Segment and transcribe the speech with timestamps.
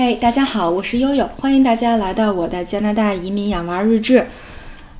[0.00, 4.24] 嘿，大家好，我是悠悠，欢迎大家来到我的加拿大移民养娃日志。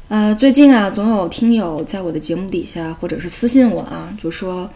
[0.09, 4.69] 呃，最近啊，总有听友在我的节目底下或者是私信我啊，就说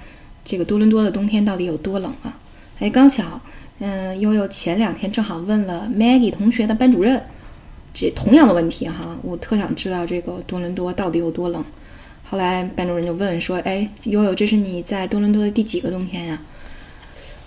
[0.44, 2.38] 这个多伦多的冬天到底有多冷啊？
[2.78, 3.40] 哎，刚巧，
[3.80, 7.20] 嗯，悠悠前两天正好问了 Maggie 同学的班主任
[7.92, 11.64] 这同样的问题哈，我特想知道这个多伦多到底有多冷。
[12.22, 16.40] 后来班主任就问说：“哎，悠悠，这是你在多伦多的第几个冬天呀？”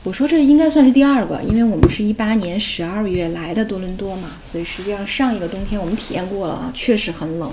[0.05, 7.51] 我说这应该算是第二个，因为我们是一八年十二月来的多伦多嘛，所以实际上上一个冬天我们体验过了啊，确实很冷，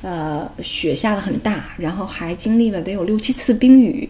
[0.00, 4.08] 呃，雪下的很大，然后还经历了得有六七次冰雨，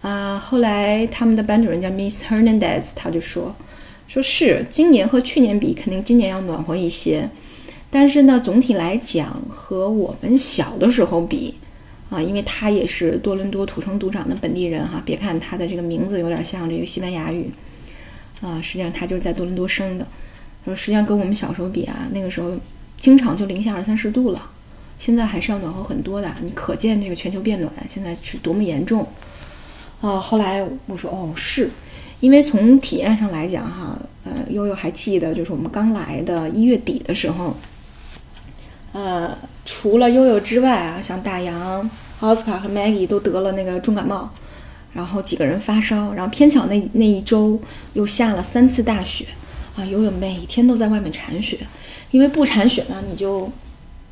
[0.00, 3.52] 啊，后来他们的班主任叫 Miss Hernandez，他就说，
[4.06, 7.28] 说是今年和去年比，肯定今年要暖和一些，
[7.90, 11.52] 但是呢，总体来讲和我们小的时候比。
[12.08, 17.50] 啊，因为他也是多伦多土生土长的本地人哈，别看他的这个名字有点像这个西班牙语，
[18.40, 20.06] 啊，实际上他就是在多伦多生的。
[20.64, 22.52] 说实际上跟我们小时候比啊，那个时候
[22.96, 24.48] 经常就零下二三十度了，
[25.00, 26.32] 现在还是要暖和很多的。
[26.42, 29.04] 你可见这个全球变暖现在是多么严重。
[30.00, 31.68] 啊，后来我说哦，是
[32.20, 37.52] 因为从体验上来讲哈，呃，悠悠还记得就是我们刚来的一月底的时候。
[38.96, 44.30] 呃，除了悠悠之外啊，像大洋、奥斯卡和 Maggie 都得了那个重感冒，
[44.94, 47.60] 然后几个人发烧，然后偏巧那那一周
[47.92, 49.26] 又下了三次大雪，
[49.76, 51.58] 啊，悠悠每天都在外面铲雪，
[52.10, 53.52] 因为不铲雪呢，你就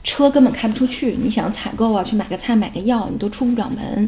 [0.02, 4.06] 车根本开不出去，你想采购啊，去买个菜、买个药，你都出不了门，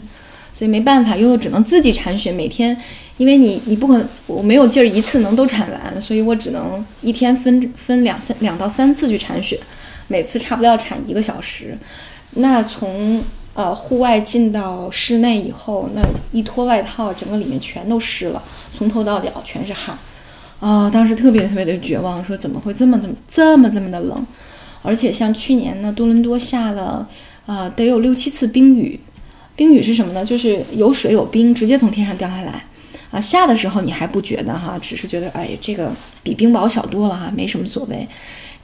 [0.52, 2.76] 所以没办法，悠悠只能自己铲雪，每天，
[3.16, 9.58] 因为你你不可能，我没有劲儿一次能都铲完，所以我只能一天分分两三两到三次去铲雪。
[10.08, 11.76] 每次差不多要铲一个小时，
[12.34, 13.22] 那从
[13.54, 18.44] 呃户外进到室内以后，那一脱外套，整个里面全都湿了，
[18.76, 19.98] 从头到脚全是汗，
[20.60, 24.26] 啊，当时特别特别的绝望，说怎么会这么这么这么这么的冷？
[24.82, 27.08] 而且像去年呢，多伦多下了
[27.46, 29.00] 啊得有六七次冰雨，
[29.56, 30.24] 冰雨是什么呢？
[30.24, 32.64] 就是有水有冰直接从天上掉下来，
[33.10, 35.90] 啊下的时候你还不觉得哈，只是觉得哎这个
[36.22, 38.06] 比冰雹小多了哈，没什么所谓。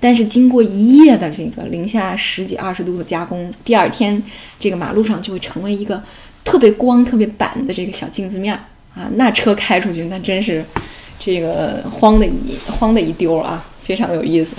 [0.02, 4.20] 但是经过一夜的这个零下十几二十度的加工，第二天
[4.58, 6.02] 这个马路上就会成为一个
[6.42, 8.58] 特别光、特别板的这个小镜子面儿
[9.00, 9.08] 啊！
[9.14, 10.64] 那车开出去，那真是
[11.20, 14.56] 这个慌的一慌的一丢啊，非常有意思。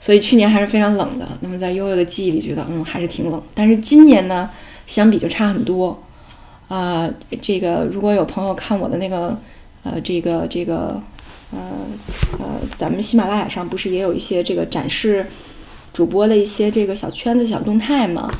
[0.00, 1.28] 所以去年还是非常冷的。
[1.40, 3.42] 那么在悠悠的记忆里，觉得嗯还是挺冷。
[3.52, 4.48] 但是今年呢，
[4.86, 6.02] 相比就差很多
[6.68, 7.06] 啊。
[7.42, 9.38] 这个如果有朋友看我的那个
[9.82, 10.98] 呃这个这个。
[11.52, 11.58] 呃
[12.38, 15.26] 呃，咱们喜马拉雅上不是也有一些这个展示
[15.92, 18.30] 主播的一些这个小圈子、小动态吗？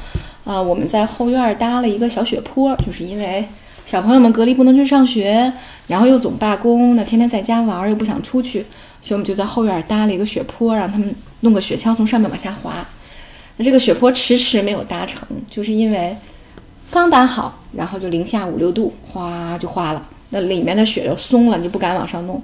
[0.44, 3.44] 啊，我们在后院搭了一个小雪坡，就是因为
[3.84, 5.52] 小朋友们隔离不能去上学，
[5.86, 8.60] 然后又总罢工，那天天在家玩又不想出去，
[9.02, 12.86] 所以我们就在后院搭了一个雪坡，让他们弄个雪橇从上面往下滑。
[13.56, 16.16] 那这个雪坡迟迟没有搭成，就是因为
[16.90, 22.42] 刚搭好，然后就零下五六度，哗就化了，那里面的雪就松了，你就不敢往上弄。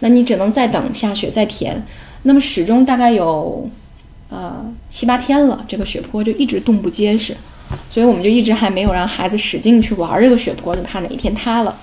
[0.00, 1.84] 那你只能再等下雪再填，
[2.22, 3.68] 那么始终大概有，
[4.28, 7.36] 呃七八天了，这个雪坡就一直冻不结实，
[7.90, 11.76] 所以我们就一直还没有让孩子使劲去玩这个雪坡，就怕哪一天塌了，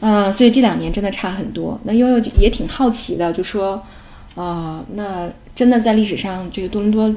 [0.00, 1.78] 嗯，所以这两年真的差很多。
[1.84, 3.80] 那悠悠也挺好奇的，就说，
[4.34, 7.14] 啊，那真的在历史上这个多伦多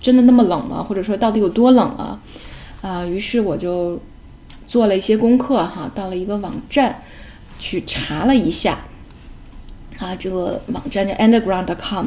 [0.00, 0.82] 真的那么冷吗？
[0.82, 2.18] 或者说到底有多冷啊？
[2.80, 4.00] 啊，于是我就
[4.66, 7.02] 做了一些功课哈，到了一个网站
[7.58, 8.78] 去查了一下。
[10.02, 12.06] 啊，这个网站叫 underground.com，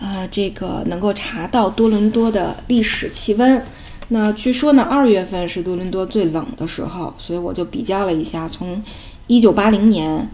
[0.00, 3.62] 啊，这个能够查到多伦多的历史气温。
[4.08, 8.82] 那据说呢，二月份是多伦多最冷的时候，所以我就比较了一下，从
[9.26, 10.26] 一九八零年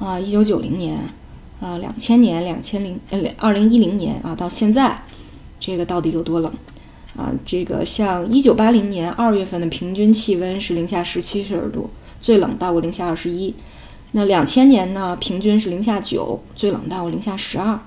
[0.00, 0.98] 啊，一九九零年
[1.60, 5.00] 啊，两千年、两千零呃二零一零年啊，到现在，
[5.60, 6.52] 这个到底有多冷
[7.16, 7.32] 啊？
[7.46, 11.88] 这个像一九八零年二月份的平均气温是零下十七摄氏度，
[12.20, 13.54] 最冷到过零下二十一。
[14.18, 17.78] 那两千年呢，平均是零下九，最冷到过零下十二；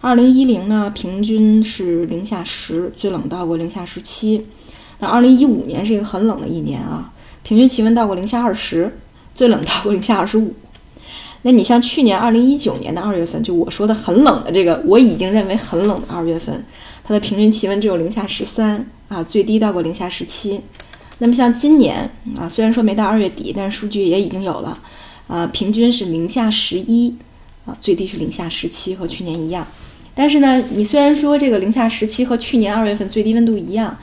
[0.00, 4.46] 二零一零呢，平均是零下十，最冷到过零下十七。
[4.98, 7.12] 那二零一五年是一个很冷的一年啊，
[7.42, 8.90] 平均气温到过零下二十，
[9.34, 10.54] 最冷到过零下二十五。
[11.42, 16.64] 那你像去年二零一九年的二月份，就我说的很冷的这个，我已经认为很冷的二月份，
[17.04, 20.62] 它的平均气温只有零下十三啊，最低到过零下十七。
[21.18, 24.78] 那么像今年啊，虽然说没到二月底，但是数据也已经有了。
[25.26, 27.14] 啊，平均是零下十一，
[27.64, 29.66] 啊，最低是零下十七，和去年一样。
[30.14, 33.96] 但是呢，你虽然说这个零下十七和去年二月份最低温度一样，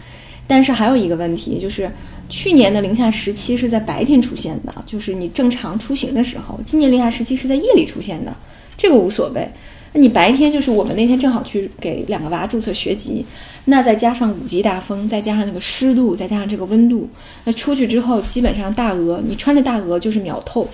[0.48, 1.90] 但是还有一个问题，就是
[2.28, 8.36] 去年的零下十七是在白天出现的，就是你正常出行的时候；今年零下十七是在夜里出现的，
[8.78, 9.48] 这个无所谓。
[9.94, 13.26] 那你白天就是我们那天正好去给两个娃注册学籍，
[13.66, 17.10] 那再加上五级大风，再加上那个湿度，再加上这个温度，
[17.44, 20.66] 那出去之后基本上大鹅，你穿着大鹅就是秒透，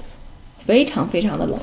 [0.67, 1.57] 非常非常的冷，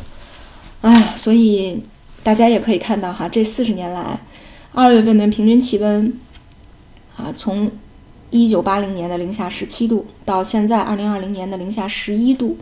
[0.81, 1.81] 哎，所以
[2.25, 4.19] 大家也可以看到哈，这四十年来，
[4.73, 6.13] 二月份的平均气温
[7.17, 7.71] 啊，从
[8.31, 12.57] 一九八零年的零下十七度到现在二零二零年的零下十一度，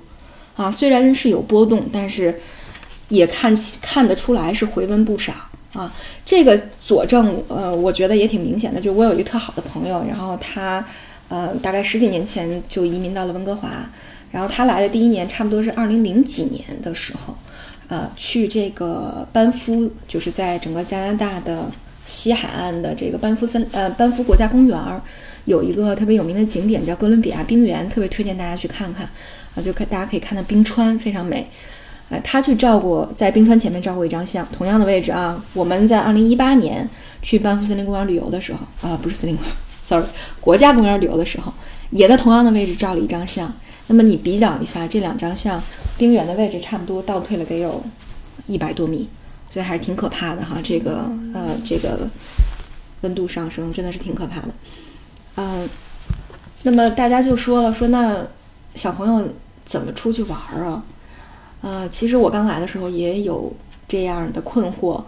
[0.57, 2.39] 啊，虽然是有波动，但是。
[3.09, 5.35] 也看看得出来是回温不少
[5.75, 5.93] 啊，
[6.25, 8.81] 这个佐证呃，我觉得也挺明显的。
[8.81, 10.83] 就我有一个特好的朋友，然后他
[11.29, 13.69] 呃大概十几年前就移民到了温哥华，
[14.33, 17.37] 然后他来的第一年差不多是二零零几年的时候，
[17.87, 21.71] 呃，去这个班夫，就是在整个加拿大的
[22.07, 25.01] 西海岸的这个班夫森呃班夫国家公园儿
[25.45, 29.05] 有一个特别有名的景点叫哥伦比亚冰原，特别推荐大家去看看
[29.55, 31.49] 啊，就可大家可以看到冰川非常美。
[32.09, 35.43] 呃他去照过，在冰川前面照过一张相，同样的位置啊。
[35.55, 36.89] 我们在二零一八年
[37.23, 40.05] 去班夫森林公园旅游的时候啊，不是森林公园，sorry，
[40.41, 41.53] 国家公园旅游的时候，
[41.91, 43.53] 也在同样的位置照了一张相。
[43.87, 45.63] 那么你比较一下这两张像，
[45.99, 47.83] 冰原的位置差不多倒退了得有
[48.47, 49.09] 一百多米，
[49.51, 50.59] 所以还是挺可怕的哈。
[50.63, 52.09] 这个呃，这个
[53.03, 54.49] 温度上升真的是挺可怕的。
[55.37, 55.69] 嗯，
[56.63, 58.27] 那么大家就说了，说那
[58.75, 59.29] 小朋友
[59.65, 60.83] 怎么出去玩儿啊？
[61.61, 63.53] 呃，其实我刚来的时候也有
[63.87, 65.03] 这样的困惑，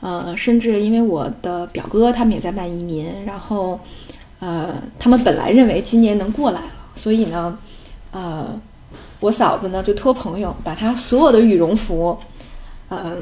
[0.00, 3.78] 呃，甚至因为我的表哥他们也在办移民，然后，
[4.38, 7.56] 呃，他们本来认为今年能过来了，所以呢，
[8.10, 8.60] 呃，
[9.20, 12.18] 我嫂子呢就托朋友把她所有的羽绒服，
[12.88, 13.16] 呃，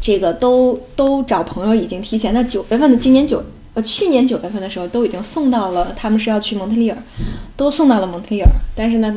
[0.00, 3.42] 这个都都找朋友已经提前在九月份的今年九
[3.74, 6.98] 呃去年九月份的时候都已经送到了，他们是要去蒙特利尔，
[7.56, 9.16] 都送到了蒙特利尔，但是呢，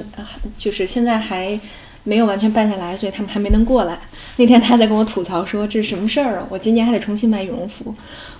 [0.58, 1.60] 就是现在还。
[2.08, 3.98] 没有完全办下来，所以他们还没能过来。
[4.38, 6.46] 那天他在跟我吐槽说：“这是什么事儿啊？
[6.52, 7.86] 我今年还得重新买羽绒服。”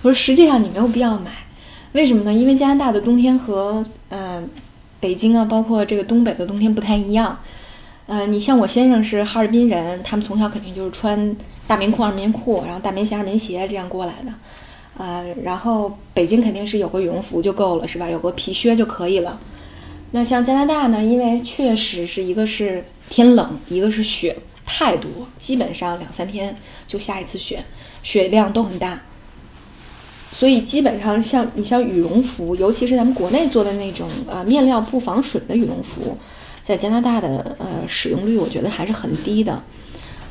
[0.02, 1.32] 我说：“实际上你没有必要买，
[1.90, 2.32] 为什么呢？
[2.32, 4.48] 因为加拿大的冬天和嗯
[5.00, 7.38] 北京啊，包括这个东北的冬天不太一样。
[8.06, 14.32] 呃，你像我先生是哈尔滨人，他们从小肯定就是穿大棉裤、二棉裤，然后大棉鞋、二棉鞋这样过来的。
[14.98, 18.08] 呃，然后北京肯定是有个羽绒服就够了，是吧？
[18.08, 19.38] 有个皮靴就可以了。
[20.12, 21.02] 那像加拿大呢？
[21.02, 22.84] 因为确实是一个是。
[23.08, 25.08] 天冷，一个是雪太多，
[25.38, 26.52] 基本上两三天
[26.88, 27.64] 就下一次雪，
[28.02, 29.00] 雪量都很大，
[30.38, 36.14] 所以基本上像你像羽绒服，尤其是咱们国内做的那种呃面料不防水的羽绒服，
[36.62, 39.62] 在加拿大的呃使用率我觉得还是很低的。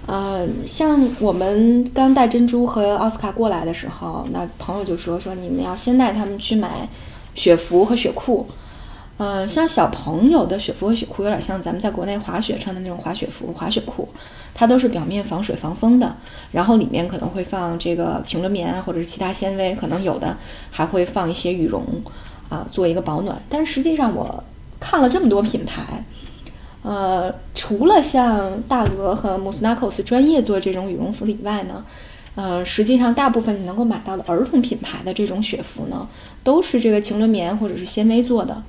[0.05, 6.87] 呃，像我们刚带珍珠和奥斯卡过来的时候，那朋友就说说你们要先带他们去买
[7.33, 8.45] 雪服和雪裤。
[9.17, 14.05] 呃，像小朋友的雪服和雪裤有点像咱们在国内滑雪穿的那种滑雪服、滑雪裤，
[14.53, 16.13] 它都是表面防水防风的，
[16.51, 20.35] 然后里面可能会放这个晴纶棉啊，或者是其他纤维，可能有的
[20.69, 21.81] 还会放一些羽绒
[22.49, 23.41] 啊，做一个保暖。
[23.47, 24.43] 但实际上我
[24.81, 26.03] 看了这么多品牌，
[26.81, 31.85] 呃，除了像大鹅和 Mosnacos 专业做这种羽绒服以外呢，
[32.35, 36.05] 呃，实际上大部分你能够买到的儿童品牌的这种雪服呢，
[36.43, 38.61] 都是这个晴纶棉或者是纤维做的。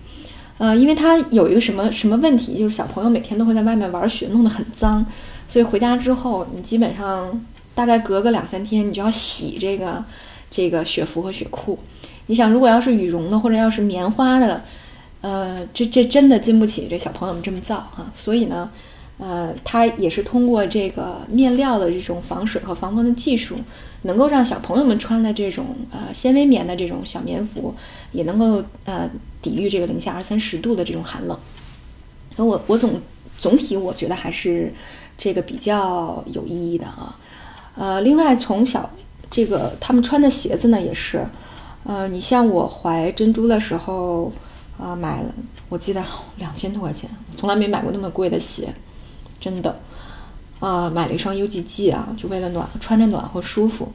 [0.59, 5.05] 呃，因为他有一个什么什么问题，就是小朋友每天都会在外面玩雪，弄得很脏，
[5.47, 7.39] 所以回家之后，你基本上
[7.75, 10.03] 大概隔个两三天，你就要洗这个
[10.51, 11.79] 这个雪服和雪裤。
[12.27, 14.63] 你想，如果要是羽绒的或者要是棉花的，
[15.21, 18.11] 呃，这这真的经不起这小朋友们这么造啊。
[18.15, 18.71] 所以呢，
[19.19, 23.57] 呃，它也是通过这个面料的这种防水和防风的技术，
[24.03, 27.75] 能够让小朋友们穿的这种呃纤维棉的这种小棉服，
[28.13, 29.09] 也能够呃。
[29.43, 31.39] 抵御这个零下二三十度的这种寒冷，
[32.35, 33.01] 那我我总
[33.39, 34.73] 总体我觉得还是
[35.17, 37.17] 这个比较有意义的啊。
[37.77, 38.91] 呃，另外从小
[39.31, 41.25] 这个他们穿的鞋子呢也是，
[41.85, 44.33] 呃，你像我怀珍珠的时候
[44.81, 45.33] 啊买了，
[45.69, 46.03] 我记得
[46.37, 48.75] 两千多块钱，从来没买过那么贵的鞋，
[49.47, 49.79] 真的，
[50.59, 53.93] 啊，买了一双 UGG 啊，就为了暖穿着暖和舒服。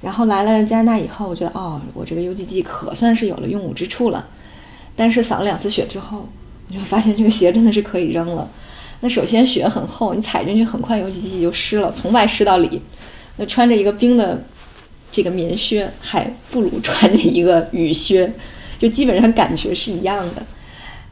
[0.00, 4.24] 然后来了加拿大以后，我觉得哦，我这个 UGG 可算是有了用武之处了。
[4.94, 6.28] 但是扫了两次雪之后，
[6.68, 8.48] 我就发现这个鞋真的是可以扔了。
[9.00, 12.80] 那首先雪很厚，你踩进去很快 UGG 就湿了，从外湿到里。
[13.36, 14.40] 那穿着一个冰的
[15.10, 18.32] 这个棉靴，还不如穿着一个雨靴，
[18.78, 20.46] 就基本上感觉是一样的。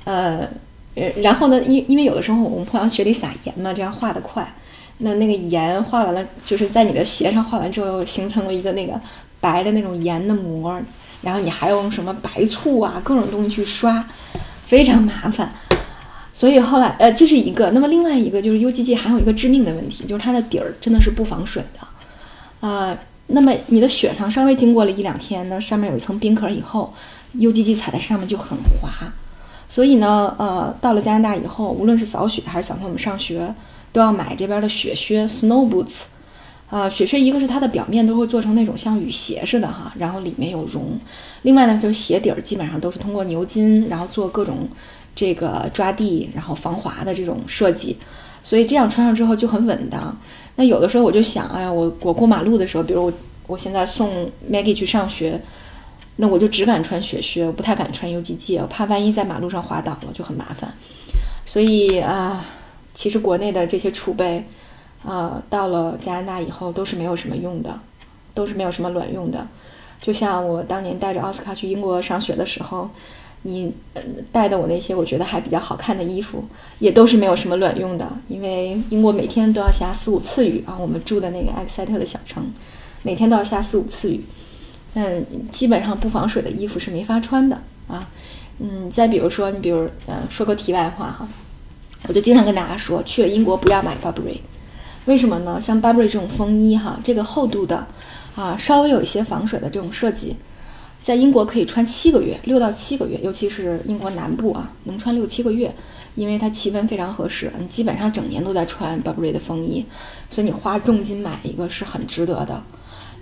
[0.04, 0.49] 呃，
[0.94, 4.47] 呃然后呢，因因为有的时候我们碰上雪里撒盐嘛，这样化得快。
[4.99, 9.00] 那那个盐化完了，就是在你的鞋上化完之后，形成了一个那个
[9.40, 10.78] 白的那种盐的膜。
[11.23, 14.02] 然后你还用什么白醋啊，各种东西去刷，
[14.64, 15.52] 非常麻烦。
[16.32, 17.70] 所以后来，呃，这是一个。
[17.70, 22.66] 那么另外一个就是 UGG 还有一个致命的问题，就是它的底儿真的是不防水的。
[22.66, 26.92] 啊，那么你的雪上稍微经过了一两天，那上面有一层冰壳以后
[27.37, 28.90] ，UGG 踩在上面就很滑。
[29.71, 33.55] 所以呢，呃，到了加拿大以后，无论是扫雪还是小朋友们上学，
[33.93, 36.00] 都要买这边的雪靴 （snow boots）。
[36.69, 40.83] 啊，雪靴一个是它的表面都会做成那种像雨鞋似的哈，然后里面有绒。
[41.43, 44.69] 另外呢，就是鞋底儿基本上都是通过牛筋，然后做各种
[45.15, 47.97] 这个抓地，然后防滑的这种设计，
[48.45, 50.17] 所以这样穿上之后就很稳当。
[50.55, 53.12] 那有的时候我就想，哎呀，我我过马路的时候，比如我
[53.49, 55.41] 我现在送 Maggie 去上学，
[56.17, 60.73] 那我就只敢穿雪靴，我不太敢穿 UGG，我怕万一在马路上滑倒了就很麻烦。
[61.47, 62.45] 所以啊，
[62.95, 64.45] 其实国内的这些储备。
[65.02, 67.81] 啊，到了加拿大以后都是没有什么用的，
[68.35, 69.49] 都是没有什么卵用的。
[69.99, 72.87] 就像我当年带着奥斯卡去英国上学的时候，
[73.40, 73.73] 你
[74.31, 76.45] 带的我那些我觉得还比较好看的衣服，
[76.81, 78.07] 也都是没有什么卵用的。
[78.29, 82.45] 因为英国每天都要下四五次雨啊，我们住的那个埃克塞特的小城，
[83.02, 84.23] 每天都要下四五次雨。
[84.94, 88.09] 嗯，基本上不防水的衣服是没法穿的啊。
[88.59, 91.28] 嗯，再比如说，你比如，嗯，说个题外话哈，
[92.09, 94.38] 我就经常跟大家说，去了英国不要买 Burberry。
[95.06, 95.59] 为什么呢？
[95.61, 97.87] 像 Burberry 这种风衣哈，这个厚度的，
[98.37, 100.37] 啊，稍微有一些防水的这种设计，
[101.00, 105.75] 在英国可以穿七个月，六到七个月，尤其是英国南部啊，能穿六七个月，
[106.14, 109.85] 因为它气温非常合适，你基本上整年都在穿 Burberry 的风衣，
[110.28, 112.62] 所以你花重金买一个是很值得的。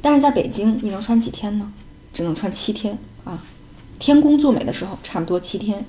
[0.01, 1.73] 但是在北京，你能穿几天呢？
[2.13, 3.43] 只能穿七天啊，
[3.99, 5.85] 天公作美的时候，差不多七天，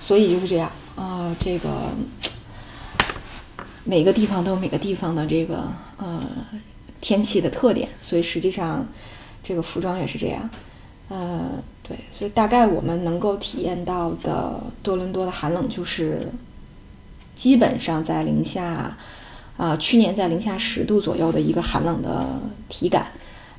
[0.00, 1.68] 所以就是这样啊，这个。
[3.82, 5.64] 每个地方都有每个地方的这个
[5.96, 6.22] 呃
[7.00, 8.86] 天气的特点，所以实际上
[9.42, 10.48] 这个服装也是这样，
[11.08, 11.50] 呃，
[11.82, 16.28] 对，所以大概我们能够体验到的多伦多的寒冷就是
[17.34, 18.94] 基本上在零下
[19.56, 23.10] 啊，去年在零下十度左右的一个寒冷的体感，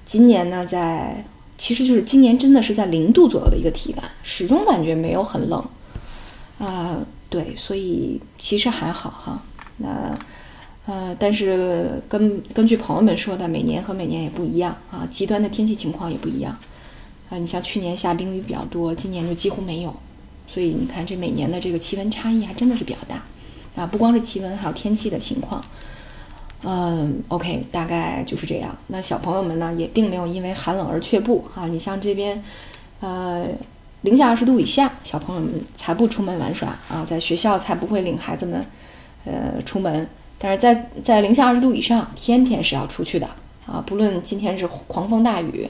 [0.04, 1.24] 今年呢在
[1.58, 5.64] 其实就是今年真的是在零度左右的一个体感，始终感觉没有很冷
[6.58, 9.44] 啊，对，所以其实还好哈。
[9.78, 10.18] 那，
[10.88, 16.58] 呃，但是根根据朋友们说的，每年和每年也不一样啊，极端的天气情况也不一样
[17.30, 17.38] 啊。
[17.38, 19.96] 你像去年下冰雨比较多，今年就几乎没有，
[20.48, 23.24] 所以你看这每年的这个气温差异还真的是比较大
[23.76, 23.86] 啊。
[23.86, 25.64] 不光是气温，还有天气的情况。
[26.64, 28.76] 嗯，OK，大概就是这样。
[28.88, 31.68] 那小朋友们呢，也并没有因为寒冷而却步啊。
[31.68, 32.44] 你像这边，
[33.00, 33.46] 呃，
[34.02, 38.66] 零下二十度以下，小朋友们才不出门玩耍啊，在学校才不会领孩子们。
[39.24, 40.08] 呃，出门，
[40.40, 43.28] 但是在在零下二十度以上，天天是要出去的
[43.68, 43.84] 啊！
[43.86, 45.70] 不论今天是狂风大雨，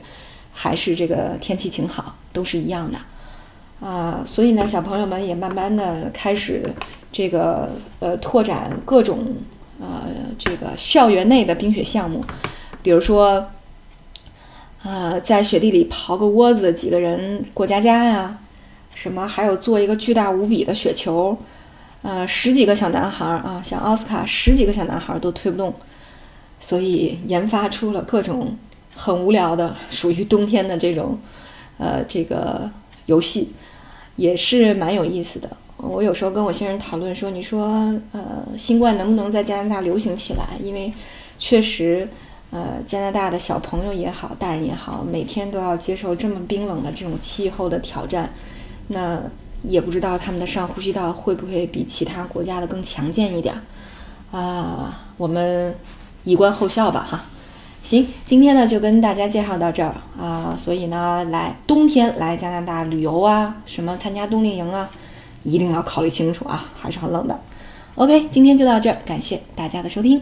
[0.53, 2.97] 还是这个天气晴好，都是一样的
[3.85, 4.23] 啊！
[4.25, 6.73] 所以呢，小朋友们也慢慢的开始
[7.11, 7.69] 这个
[7.99, 9.35] 呃拓展各种
[9.81, 10.07] 呃
[10.37, 12.21] 这个校园内的冰雪项目，
[12.81, 13.45] 比如说
[14.83, 18.37] 呃在雪地里刨个窝子，几个人过家家呀，
[18.95, 21.37] 什么还有做一个巨大无比的雪球。
[22.03, 25.71] 呃，十几个小男孩儿啊，像奥斯卡，十几个小男孩儿都推不动，
[26.59, 28.57] 所以研发出了各种
[28.95, 31.15] 很无聊的属于冬天的这种，
[31.77, 32.67] 呃，这个
[33.05, 33.53] 游戏
[34.15, 35.47] 也是蛮有意思的。
[35.81, 40.49] 我有时候跟我先生讨论说，你说，呃，新冠能不能在加拿大流行起来？
[40.63, 40.93] 因为
[41.37, 42.07] 确实，
[42.51, 48.29] 呃，加拿大的小朋友也好，大人也好，每天都要接受这么冰冷的这种气候的挑战，
[48.87, 49.19] 那。
[49.63, 55.05] 也不知道他们的上呼吸道会不会比其他国家的更强健一点儿啊？
[55.17, 55.75] 我们
[56.23, 57.23] 以观后效吧，哈。
[57.83, 60.55] 行，今天呢就跟大家介绍到这儿啊。
[60.57, 64.89] 所以呢，来冬天来加拿大旅游啊，什么参加冬令营啊，
[65.43, 67.39] 一定要考虑清楚啊，还是很冷的。
[67.95, 70.21] OK，今天就到这儿，感谢大家的收听。